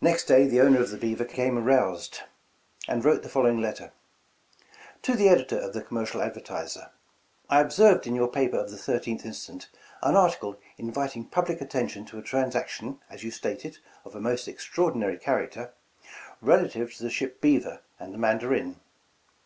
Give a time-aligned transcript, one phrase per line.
[0.00, 2.20] "Next day the owner of the 'Beaver' became aroused
[2.88, 3.92] and wrote the following letter:"
[5.02, 6.90] 'To the Editor of the Commercial Advertiser:
[7.50, 9.68] —"'I observed in your paper of the 13th instant,
[10.02, 14.48] an article inviting public attention to a transaction (as you state it, of a most
[14.48, 15.72] extraordinary character)
[16.42, 18.80] rela tive to the ship "Beaver" and the Mandarin.